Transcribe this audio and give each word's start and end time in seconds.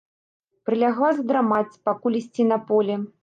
Прылягла 0.69 1.11
задрамаць, 1.19 1.79
пакуль 1.89 2.19
ісці 2.23 2.49
на 2.51 2.61
поле. 2.71 2.95